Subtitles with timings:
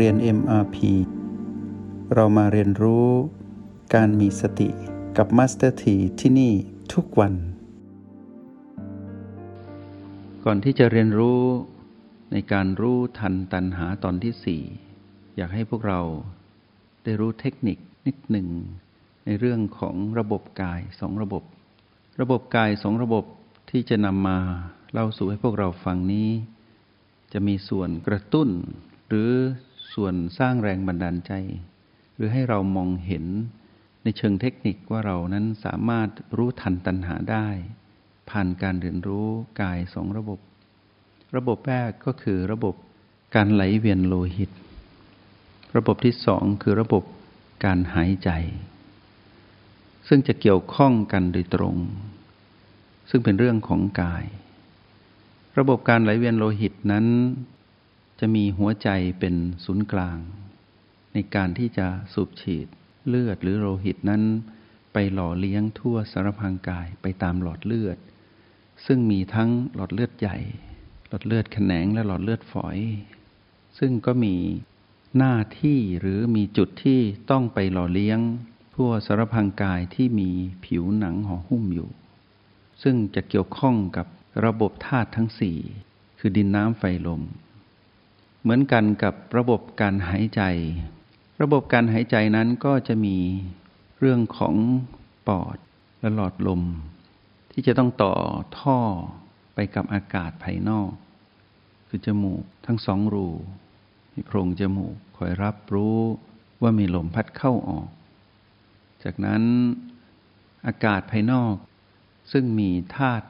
[0.00, 0.76] เรียน MRP
[2.14, 3.08] เรามาเรียนรู้
[3.94, 4.68] การมีสติ
[5.16, 6.52] กับ Master T ที่ที่นี่
[6.92, 7.34] ทุกวัน
[10.44, 11.40] ก่อนที่จะเรียนรู้
[12.32, 14.62] ในการรู้ทันตันหาตอนที่สี่
[15.36, 16.00] อยากให้พวกเรา
[17.04, 18.48] ได้รู้เทคนิคนิดหนึ่ง
[19.26, 21.42] ในเรื่องของระบบกายสองระบบ
[22.20, 23.24] ระบบกายสองระบบ
[23.70, 24.38] ที่จะนำมา
[24.92, 26.30] เล่าสู่ให้พวกเราฟังนี้
[27.32, 28.48] จะมีส่วนกระตุ้น
[29.08, 29.32] หรือ
[29.94, 31.32] ส่วนสร้างแรงบันดาลใจ
[32.16, 33.24] หรือให้เรามองเห็น
[34.02, 37.48] ในเชิงเทคนิคว่าเรานั้นสามารถรู้ทันตัณหาได้
[38.30, 39.26] ผ่านการเรียนรู้
[39.60, 40.38] กายสองระบบ
[41.36, 42.74] ระบบแรกก็คือระบบ
[43.34, 44.50] การไหลเวียนโลหิต
[45.76, 47.04] ระบบที่สองคือระบบ
[47.64, 48.30] การหายใจ
[50.08, 51.76] ซึ่งจะเกี่ยวข้องกันโดยตรง
[53.10, 54.24] ซึ่งเป็นเรื่องของกาย
[55.58, 57.06] ระบบการไหลเวียนโลหิตนั้น
[58.20, 58.88] จะมีหัวใจ
[59.20, 59.34] เป็น
[59.64, 60.18] ศูนย์กลาง
[61.12, 62.66] ในการที่จะสูบฉีด
[63.08, 64.22] เลือดหรือโลหิตนั้น
[64.92, 67.98] ไปหล่อเลี้ยงทั่วสารพางกายไปตามหลอดเลือด
[68.86, 70.38] ซึ่งมีทั้งหลอดเลือดใหญ่
[71.08, 72.78] หลอดเลือดแขนงและหลอดเลือดฝอย
[73.78, 74.36] ซึ่งก็มี
[75.18, 78.20] หน้าที่หรือมีจุดที่ต้องไปหล่อเลี้ยง
[78.74, 80.30] ทั่วสารพางกายที่มี
[80.64, 81.90] ผิวหนังห่อหุ้มอยู่
[82.82, 84.06] ซึ่งจะเกี่ยวข้องกับ
[84.44, 85.58] ระบบธาตุทั้งสี่
[86.18, 87.22] คือดินน้ำไฟลม
[88.46, 90.42] เหมือนกันกับระบบการหายใจ
[91.42, 93.16] ระบบการหายใจนั้นก็จะมี
[93.98, 94.54] เรื่องของ
[95.28, 95.56] ปอด
[96.00, 96.62] และหลอดลม
[97.52, 98.14] ที่จะต้องต่อ
[98.58, 98.78] ท่อ
[99.54, 100.90] ไปกับอากาศภายนอก
[101.88, 103.28] คือจมูกทั้งสองรู
[104.12, 105.98] มีโพรงจมูกคอยรับรู้
[106.62, 107.88] ว่ามีลมพัดเข้าออก
[109.04, 109.42] จากนั้น
[110.66, 111.54] อากาศภายนอก
[112.32, 113.26] ซึ่งมีธาตุ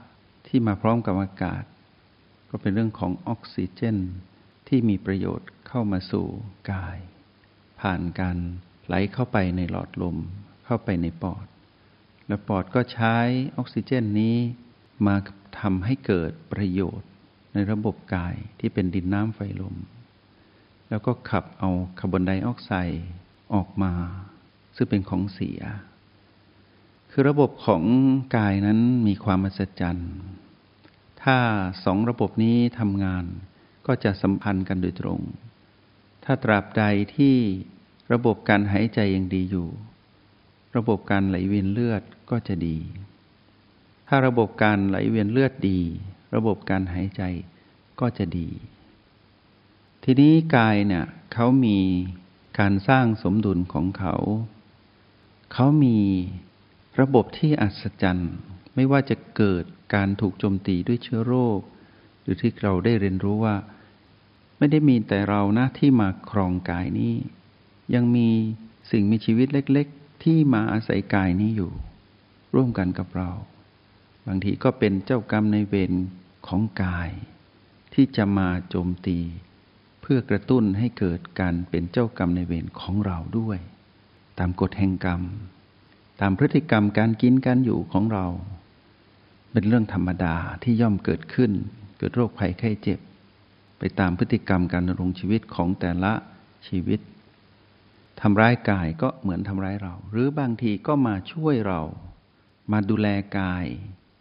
[0.47, 1.65] ที่มาพร้อมกับอากาศ
[2.51, 3.98] ก็เป็นเรื่องของออกซิเจน
[4.69, 6.27] ที่มีประโยชน์เข้ามาสู่
[6.73, 6.98] กาย
[7.80, 8.39] ผ่านการ
[8.86, 10.17] ไหลเข้าไปในหลอดลม
[10.64, 11.47] เข้าไปในปอด
[12.27, 13.17] และปอดก็ใช้
[13.57, 14.36] ออกซิเจนนี้
[15.07, 15.17] มา
[15.61, 17.08] ทำให้เกิดประโยชน์
[17.55, 19.77] ในระบบกายที่เป็นดินน้ำไฟลม
[20.89, 23.05] แล้วก็ขับเอาคาร์บอนไดออกไซด์
[23.55, 23.92] ออกมา
[24.77, 25.61] ซึ่งเป็นของเสีย
[27.11, 27.83] คือระบบของ
[28.36, 30.14] กายนั้นมีความมหัศจรรย์
[31.23, 31.39] ถ้า
[31.85, 33.24] สองระบบนี้ทำงาน
[33.86, 35.20] ก็จะสัมพันธ์กันโดยตรง
[36.24, 36.84] ถ้าตราบใด
[37.17, 37.36] ที่
[38.12, 39.68] ระบบการหายใจยังดีอยู่
[40.77, 42.78] ระบบการไหลเวียนเลือดก็จะดี
[44.08, 45.80] ถ้าระบบการไหลเวียนเลือดดี
[46.34, 47.23] ระบบการหายใจ
[48.00, 48.48] ก็จะดี
[50.05, 51.78] ทีนี้กายเนี่ยเขามี
[52.58, 54.17] การสร้างสมดุลของเขา
[55.52, 55.98] เขามี
[57.00, 58.33] ระบบที่อัศจรรย์
[58.74, 61.61] ไม่ว่าจะเกิดการถูกโจมตีด้วยเชื้อโรค
[62.24, 63.57] หรือที่เราได้เรียนรู้ว่า
[64.58, 67.14] ไม่ได้มีแต่เรานะที่มาครองกายนี้
[67.95, 68.29] ยังมี
[68.90, 71.73] สิ่งมีชีวิตเล็ก ๆ ที่มาอาศัยกายนี้อยู่
[72.55, 73.30] ร่วมกันกับเรา
[74.27, 75.92] บางทีก็เป็นเจ้ากรรมในเวร
[76.46, 77.11] ของกาย
[77.95, 79.18] ที่จะมาโจมตี
[80.01, 83.58] เพื่อกระตุ้นให้เกิดการเป็นเจ้ากรรมในเวรของเราด้วย
[84.39, 85.23] ตามกฎแห่งกรรม
[86.20, 88.27] ตามพฤติกรรมการกินการอยู่ของเรา
[89.52, 91.52] เป็นเรื่องธรรมดาที่ย่อมเกิดขึ้น
[91.98, 93.00] เกิดโรคภัยไข้เจ็บ
[93.78, 96.12] ไปตามพฤติกรรมการดำรงชีวิตของแต่ละ
[96.68, 97.00] ชีวิต
[98.20, 101.80] ทำร้ายกายก็เหมือนทำร้ายเรา หรือบางทีก็มาช่วยเรา
[102.72, 103.66] มาดูแลกาย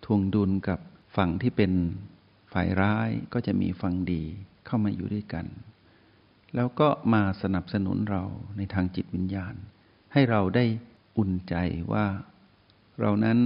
[0.06, 0.80] ทวงดุลกับ
[1.16, 1.72] ฝั่งที่เป็น
[2.54, 4.24] ฝ่ายร้ายก็จะมีฝั่งดี
[4.66, 5.46] เข้ามาอยู่ด้วยกัน
[6.56, 8.24] แล้วก็มาสนับสนุนเรา
[8.58, 9.56] ในทางจิตวิญญาณ
[10.14, 10.66] ให้เราได้
[11.18, 11.56] อุ่นใจ
[11.94, 12.06] ว่า
[13.00, 13.40] เรานั้น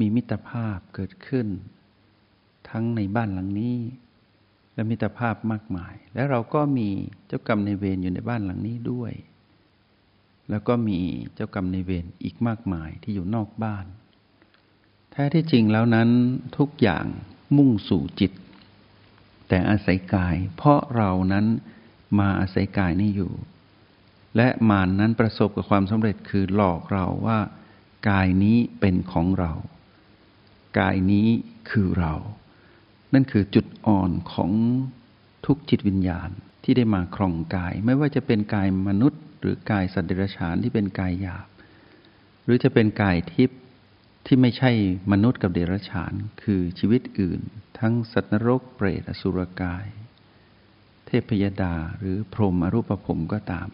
[0.00, 1.46] มีมิตรภาพเกิดขึ้น
[2.70, 3.78] ทั้งในบ้านหลังนี้
[4.74, 6.88] และมิตรภาพมากมาย และเราก็มี
[7.26, 9.12] เจ้ากรรมในเวรอยู่ในบ้านหลังนี้ด้วย
[10.50, 10.98] แล้วก็มี
[11.34, 13.86] เจ้ากรรมในเวรอีกมากมายที่อยู่นอกบ้าน
[15.10, 16.08] แท้ที่จริงแล้วนั้น
[16.58, 17.06] ทุกอย่าง
[17.56, 18.32] มุ่งสู่จิต
[19.48, 21.46] แต่อาศัยกาย เพราะเรานั้น
[22.18, 23.32] มาอาศัยกายนี้อยู่
[24.36, 27.38] และมานนั้นประสบกับความสำเร็จคือหลอกเราว่า
[28.08, 29.52] กายนี้เป็นของเรา
[30.78, 31.28] กายนี้
[31.70, 32.14] คือเรา
[33.12, 34.50] นั่นคือจุดอ่อนของ
[35.46, 36.30] ทุกจิตวิญญาณ
[36.64, 41.46] ที่ได้มาครองกาย ไม่ว่าจะเป็นกายมนุษย์ หรือกายสัตว์เดรัจฉานที่เป็นกายหยาบ
[42.44, 43.60] หรือจะเป็นกายทิพย์
[44.26, 44.70] ที่ไม่ใช่
[45.12, 46.12] มนุษย์กับเดรัจฉาน
[46.42, 47.40] คือชีวิตอื่น
[47.78, 49.86] ทั้งสัตว์นรกเปรตอสุรกาย
[51.06, 53.68] เทพยดาหรือพรหมอรูปภพก็ตาม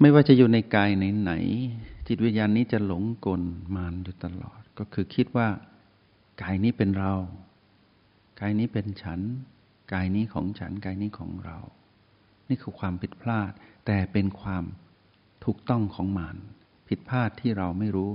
[0.00, 0.90] ไม่ว่าจะอยู่ในกาย
[1.22, 3.42] ไหนๆจิตวิญญาณนี้จะหลงกล
[3.74, 5.48] มานอยู่ตลอด ก็คือคิดว่า
[6.42, 7.12] กายนี้เป็นเรา
[8.40, 9.20] กายนี้เป็นฉัน
[9.92, 11.58] กายนี้ของฉัน กายนี้ของเรา
[12.48, 13.52] นี่คือความผิดพลาด
[13.86, 14.64] แต่เป็นความ
[15.44, 16.36] ถูกต้องของมาร
[16.88, 18.10] ผิดพลาดที่เราไม่รู้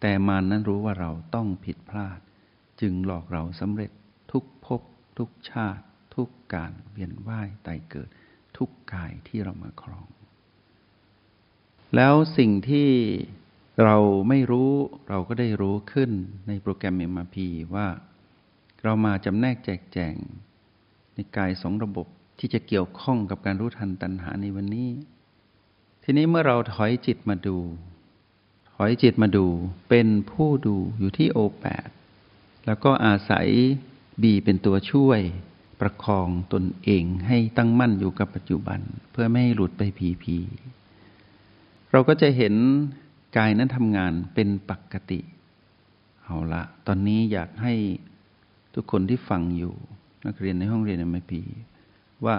[0.00, 2.18] แต่มารนนั้นรู้ว่าเราต้องผิดพลาด
[2.80, 3.90] จึงหลอกเราสำเร็จ
[4.32, 4.80] ทุกภพ
[5.18, 5.84] ทุกชาติ
[6.14, 8.08] ทุกการเวียนว่ายตายเกิด
[8.56, 10.08] ทุกกายที่เรามาครอง
[11.96, 12.88] แล้วสิ่งที่
[13.84, 13.96] เรา
[14.28, 14.70] ไม่รู้
[15.08, 16.10] เราก็ได้รู้ขึ้น
[16.48, 17.36] ในโปรแกรม MRP
[17.74, 17.86] ว่า
[18.82, 20.14] เรามาจำแนกแจกแจง
[21.14, 22.06] ในกายสองระบบ
[22.38, 24.90] ที่จะเกี่ยวข้องกับการรู้ทันตัณหาในวันนี้
[26.02, 27.56] ทีนี้เมื่อเราถอยจิตมาดู
[28.74, 29.46] ถอยจิตมาดู
[29.88, 31.88] เป็นผู้ดูอยู่ที่โอแปด
[32.66, 33.48] แล้วก็อาศัย
[34.22, 35.20] บีเป็นตัวช่วย
[35.80, 38.80] ประคองตนเองให้ตั้งมั่นอยู่กับปัจจุบัน
[39.10, 40.36] เพื่อไม่ให้หลุดไปผีผี
[41.90, 42.54] เราก็จะเห็น
[43.36, 45.20] กายนั้นทำงานเป็นปกติ
[46.22, 47.74] เอาละ ตอนนี้อยากให้
[48.74, 49.74] ทุกคนที่ฟังอยู่
[50.26, 51.42] นักเรียนในห้องเรียน m พี
[52.24, 52.36] ว่า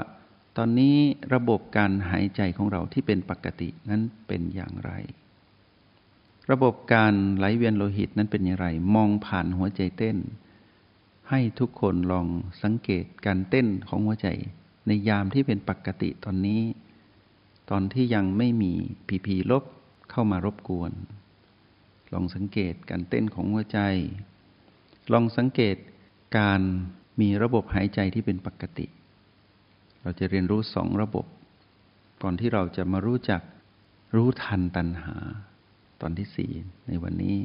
[0.58, 0.96] ตอนนี้
[1.34, 4.92] ระบบการหายใจของเราที่เป็นปกตินั้นเป็นอย่างไร
[6.52, 10.18] ระบบการไหลเวียนโลหิตนั้นเป็นอย่างไร มองผ่านหัวใจเต้น
[11.30, 12.28] ให้ทุกคนลอง
[12.64, 14.28] สังเกตการเต้นของหัวใจ
[14.88, 16.62] ในยามที่เป็นปกติตอนนี้
[17.70, 18.74] ตอนที่ยังไม่มี
[19.08, 19.64] ผีผีลบ
[20.12, 20.92] เข้ามารบกวน
[22.14, 23.80] ลองสังเกตการเต้นของหัวใจ
[25.12, 25.76] ลองสังเกต
[26.38, 26.62] การ
[27.22, 28.86] มีระบบหายใจที่เป็นปกติ
[30.02, 31.26] เราจะเรียนรู้สองระบบ
[32.22, 33.42] ก่อนที่เราจะมารู้จัก
[34.16, 35.16] รู้ทันตัณหา
[36.02, 36.52] ตอนที่สี่
[36.88, 37.38] ในวันนี้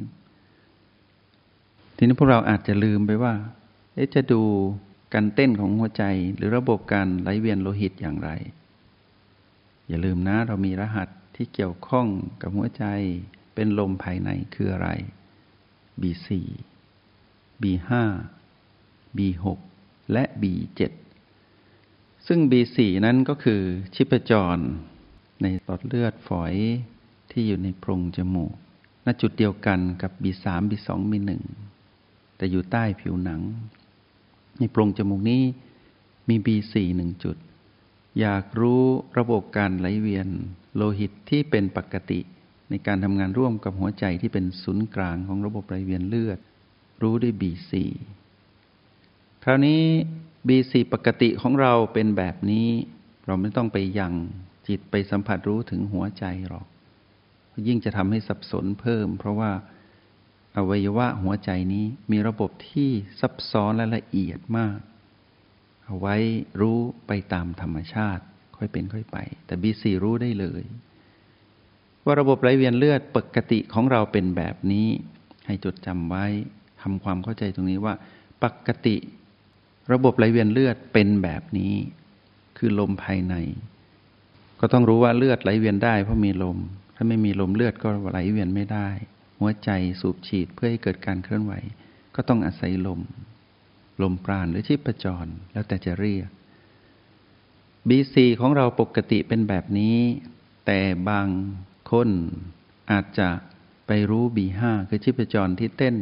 [1.97, 3.33] ทีนี้พวกเราอาจจะลืมไปว่า
[4.15, 4.41] จะดู
[5.13, 6.03] การเต้นของหัวใจ
[6.35, 8.29] หรือระบบการไหลเวียนโลหิตอย่างไร
[9.87, 12.07] อย่าลืมนะเรามีรหัสที่เกี่ยวข้อง
[12.41, 12.85] กับหัวใจ
[13.53, 14.89] เป็นลมภายในคืออะไร
[16.01, 16.27] B4
[17.61, 17.91] B5
[19.17, 19.45] B6
[20.11, 20.81] และ B7
[22.27, 23.61] ซึ่ง B4 นั้นก็คือ
[23.95, 24.57] ชิปจร
[25.41, 26.53] ในหลอดเลือดฝอย
[27.31, 28.53] ที่อยู่ในโพรงจมูก
[29.05, 31.31] ณจุดเดียวกันกับ B3 B2 B1
[32.37, 33.41] แต่อยู่ใต้ผิวหนัง
[34.57, 35.41] ในโพรงจมูกนี้
[36.29, 37.37] มี B4 หนึ่งจุด
[38.19, 38.83] อยากรู้
[39.17, 40.27] ระบบการไหลเวียน
[40.75, 42.19] โลหิตที่เป็นปกติ
[42.69, 46.39] ในการทำงานร่วมกับหัวใจที่เป็นศูนย์กลางของระบบไหลเวียนเลือด
[47.01, 47.73] รู้ด้วย B4
[49.47, 49.81] คราวนี้
[50.47, 52.69] B4 ปกติของเราเป็นแบบนี้
[53.25, 54.13] เราไม่ต้องไปยัง
[54.67, 56.65] จิตไปสัมผัสรู้ถึงหัวใจหรอก
[57.67, 59.51] ยิ่งจะทำให้สับสนเพิ่ม เพราะว่า
[60.57, 62.89] อวัยวะหัวใจนี้มีระบบที่
[63.19, 64.77] ซับซ้อนและละเอียดมาก
[65.85, 66.15] เอาไว้
[66.61, 68.23] รู้ไปตามธรรมชาติ
[68.57, 70.63] ค่อยเป็นค่อยไป แต่ B4 รู้ได้เลย
[72.05, 74.87] ว่าระบบไหลเวียนเลือดปกติของเราเป็นแบบนี้
[75.45, 76.25] ให้จดจำไว้
[76.81, 77.93] ทำความเข้าใจตรงนี้ว่า
[78.43, 78.97] ปกติ
[79.93, 81.73] ระบบไหลเวียนเลือดเป็นแบบนี้
[82.57, 83.35] คือลมภายใน
[84.59, 86.57] ก็ต้องรู้ว่าเลือดไหลเวียนได้เพราะมีลม
[86.95, 88.87] ถ้าไม่มีลมเลือดก็ไหลเวียนไม่ได้
[89.39, 89.69] หัวใจ
[90.01, 91.53] สูบฉีดเพื่อให้เกิดการเคลื่อนไหว
[92.15, 93.01] ก็ต้องอาศัยลม
[94.01, 96.29] ลมปราณหรือชีพจร แล้วแต่จะเรียก
[97.89, 99.97] B4 ของเราปกติเป็นแบบนี้
[100.65, 100.79] แต่
[101.09, 101.27] บาง
[101.91, 102.09] คน
[102.91, 103.29] อาจจะ
[103.87, 105.95] ไปรู้ B5 คือชีพจรที่เต้น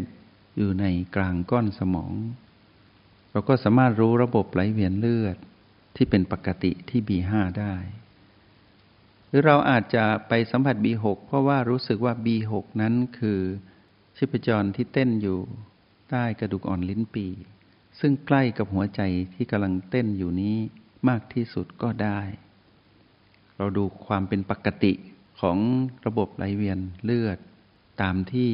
[0.57, 0.85] อยู่ใน
[1.15, 2.13] กลางก้อนสมอง
[3.33, 5.37] เราก็สามารถรู้ระบบไหลเวียนเลือด
[5.95, 7.75] ที่เป็นปกติที่ B5 ได้
[9.27, 13.39] หรือเราอาจจะไปสัมผัส B6 เพราะว่ารู้สึกว่า B6 นั้นคือ
[14.17, 15.39] ชีพจรที่เต้นอยู่
[16.09, 17.27] ใต้กระดูกอ่อนลิ้นปี
[17.99, 19.01] ซึ่งใกล้กับหัวใจ
[19.35, 20.57] ที่กำลังเต้นอยู่นี้
[21.09, 22.21] มากที่สุดก็ได้
[23.57, 24.93] เราดูความเป็นปกติ
[25.41, 25.57] ของ
[26.05, 27.37] ระบบไหลเวียนเลือด
[28.01, 28.49] ตามที่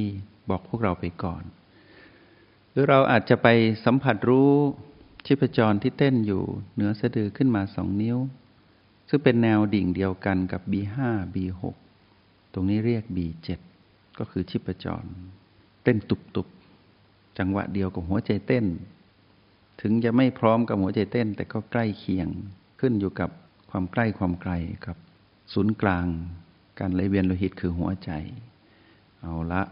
[0.50, 1.43] บอกพวกเราไปก่อน
[2.71, 3.47] หรือเราอาจจะไป
[3.85, 4.51] สัมผัสรู้
[5.25, 8.17] ชีพจรที่เต้นอยู่เหนือสะดือขึ้นมาสองนิ้ว
[9.09, 10.97] ซึ่งเป็นแนวดิ่งเดียวกันกับ B5
[11.33, 11.61] B6
[12.53, 13.49] ตรงนี้เรียก B7
[14.17, 15.03] ก็คือชีพจร
[15.83, 18.65] เต้นตุบๆ จังหวะเดียวกับหัวใจเต้น
[19.81, 22.27] ถึงจะไม่พร้อมกับหัวใจเต้น แต่ก็ใกล้เคียง
[22.79, 23.29] ขึ้นอยู่กับ
[23.69, 24.53] ความใกล้ความไกล
[24.85, 24.97] กับ
[25.53, 26.05] ศูนย์กลาง
[26.79, 28.11] การไหลเวียนโลหิตคือหัวใจ
[29.21, 29.63] เอาละ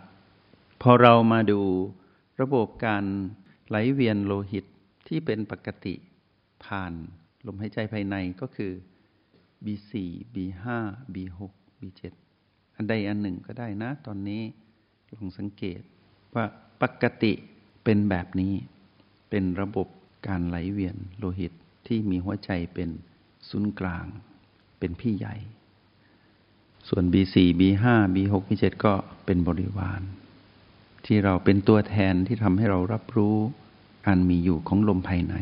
[0.81, 1.61] พอเรามาดู
[2.41, 3.03] ระบบการ
[3.67, 4.65] ไหลเวียนโลหิต
[5.07, 5.95] ที่เป็นปกติ
[6.65, 6.93] ผ่าน
[7.45, 8.71] ลมหายใจภายในก็คือ
[9.65, 9.91] B4
[10.33, 10.65] B5
[11.13, 11.39] B6
[11.81, 12.01] B7
[12.75, 14.41] อันใดอันหนึ่งก็ได้นะ ตอนนี้
[15.15, 15.81] ลองสังเกต
[16.35, 16.45] ว่า
[16.81, 17.33] ปกติ
[17.83, 18.53] เป็นแบบนี้
[19.29, 19.87] เป็นระบบ
[20.27, 21.51] การไหลเวียนโลหิต
[21.87, 22.89] ที่มีหัวใจเป็น
[23.49, 24.05] ศูนย์กลาง
[24.79, 25.35] เป็นพี่ใหญ่
[26.87, 28.93] ส่วน B4 B5 B6 B7 ก็
[29.25, 30.01] เป็นบริวาร
[31.09, 33.37] ที่เราเป็นตัวแทนที่ทำให้เรารับรู้
[34.07, 35.35] การมีอยู่ของลมภายใน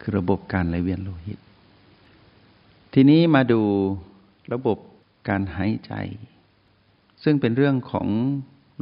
[0.00, 1.38] คือระบบการไหลเวียนโลหิต
[2.94, 3.62] ทีนี้มาดู
[4.52, 4.78] ระบบ
[5.28, 5.92] การหายใจ
[7.24, 8.08] ซึ่งเป็นเรื่องของ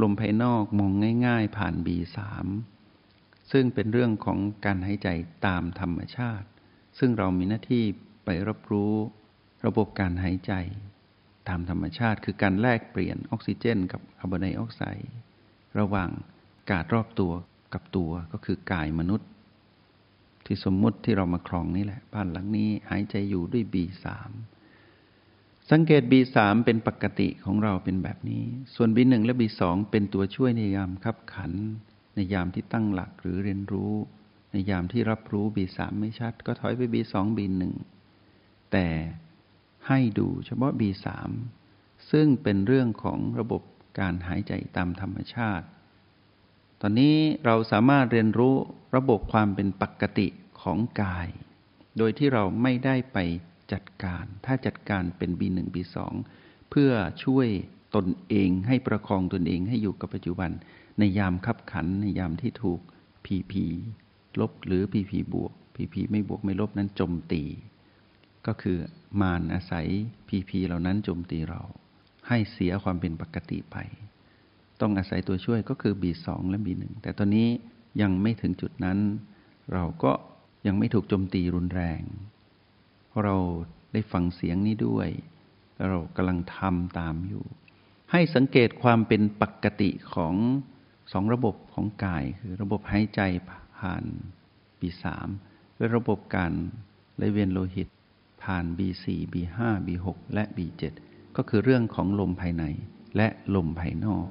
[0.03, 0.93] ลมภายนอกมอง
[1.27, 2.19] ง่าย ๆ ผ่าน B3
[3.53, 5.09] ซึ่งเป็นเรื่องของการหายใจ
[5.47, 6.47] ตามธรรมชาติ
[6.99, 7.85] ซึ่งเรามีหน้าที่
[8.25, 8.95] ไปรับรู้
[9.67, 10.53] ระบบการหายใจ
[11.49, 15.11] ตามธรรมชาติ คือการแลกเปลี่ยนออกซิเจน กับคาร์บอนไดออกไซด์
[15.79, 16.11] ระหว่าง
[16.71, 17.33] กาดรอบตัว
[17.75, 19.29] กับตัวก็คือกายมนุษย์
[20.47, 24.07] ที่สมมุติที่เรามาครองนี่แหละ บ้านหลังนี้หายใจอยู่ด้วย B3
[25.71, 28.45] สังเกต B3 เป็นปกติของเราเป็นแบบนี้
[28.75, 31.53] ส่วน B1 และ B2 เป็นตัวช่วยในยามขับขัน
[32.15, 33.93] ในยามที่ตั้งหลักหรือเรียนรู้
[34.53, 37.63] ในยามที่รับรู้ B3 ไม่ชัด ก็ถอยไป B2 B1
[38.73, 38.87] แต่
[39.89, 41.07] ให้ดูเฉพาะ B3
[42.11, 43.63] ซึ่งเป็นเรื่องของระบบ
[43.99, 45.67] การหายใจตามธรรมชาติ
[46.81, 48.55] ตอนนี้เราสามารถเรียนรู้
[48.97, 50.27] ระบบความเป็นปกติ
[50.63, 51.29] ของกาย
[51.99, 53.19] โดยที่เราไม่ได้ไป
[53.73, 55.97] จัดการ ถ้าจัดการเป็น B1 B2
[56.71, 56.93] เพื่อ
[57.25, 57.49] ช่วย
[57.97, 60.51] ตนเองให้ประคองตนเองให้อยู่กับปัจจุบัน
[60.99, 62.81] ในยามขับขันในยามที่ถูก
[63.25, 63.53] PP
[64.41, 67.43] ลบหรือ PP บวก PP ไม่บวกไม่ลบนั้นจมตี
[68.47, 68.79] ก็คือ
[69.21, 69.87] มารอาศัย
[70.29, 71.63] PP เหล่านั้นจมตีเรา
[72.29, 73.77] ให้เสียความเป็นปกติไป
[74.81, 77.49] ต้องอาศัยตัวช่วยก็คือ B2 และ B1 แต่ตอนนี้
[78.03, 78.99] ยังไม่ถึงจุดนั้น
[79.73, 80.13] เราก็
[80.67, 82.03] ยังไม่ถูกโจมตีรุนแรง
[83.09, 83.37] เพราะเรา
[83.93, 85.09] ได้ฟังเสียงนี้ด้วย
[85.89, 87.45] เรากำลังทำตามอยู่
[88.13, 90.35] ให้สังเกตความเป็นปกติของ
[91.13, 93.21] สองระบบของกาย คือระบบหายใจ
[93.79, 94.05] ผ่าน
[94.81, 95.05] B3
[95.77, 96.53] และระบบการ
[97.17, 97.89] ไหลเวียนโลหิต
[98.43, 100.83] ผ่าน B4 B5 B6 และ B7
[101.41, 102.65] ก็คือเรื่องของลมภายใน
[103.17, 104.27] และลมภายนอก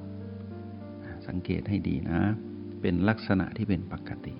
[1.26, 2.20] สังเกตให้ดีนะ
[2.80, 4.34] เป็นลักษณะที่เป็นปกติ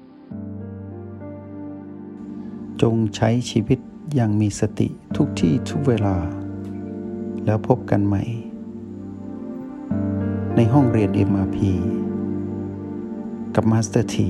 [2.82, 3.78] จงใช้ชีวิต
[4.14, 6.16] อย่างมีสติทุกที่ทุกเวลา
[7.44, 8.25] แล้วพบกันใหม่
[10.56, 11.58] ในห้องเรียน MRP
[13.54, 14.28] กับมาสเตอร์ที